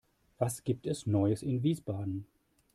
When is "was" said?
0.39-0.63